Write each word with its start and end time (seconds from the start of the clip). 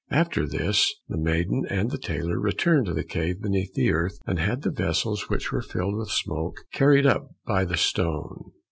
After 0.09 0.47
this, 0.47 0.91
the 1.07 1.17
maiden 1.19 1.63
and 1.69 1.91
the 1.91 1.99
tailor 1.99 2.39
returned 2.39 2.87
to 2.87 2.93
the 2.95 3.03
cave 3.03 3.39
beneath 3.39 3.75
the 3.75 3.91
earth, 3.93 4.17
and 4.25 4.39
had 4.39 4.63
the 4.63 4.71
vessels 4.71 5.29
which 5.29 5.51
were 5.51 5.61
filled 5.61 5.95
with 5.95 6.09
smoke 6.09 6.61
carried 6.73 7.05
up 7.05 7.29
by 7.45 7.65
the 7.65 7.77
stone. 7.77 8.51